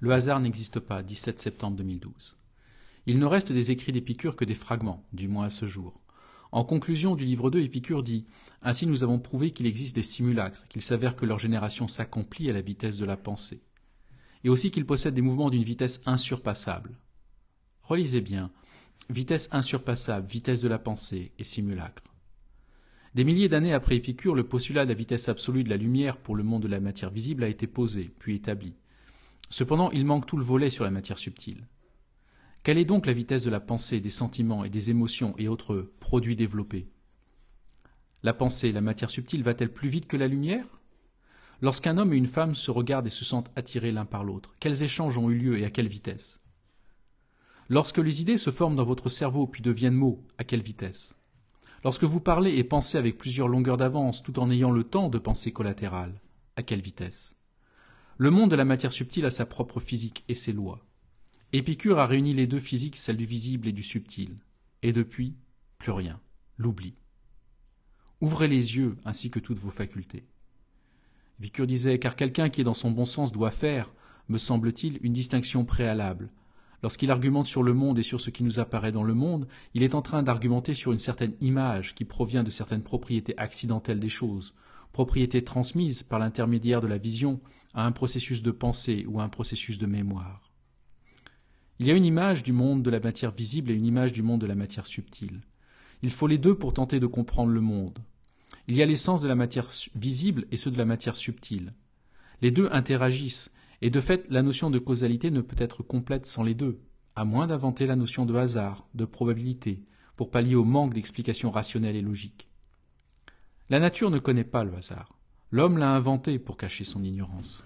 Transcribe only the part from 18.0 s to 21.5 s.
bien vitesse insurpassable, vitesse de la pensée et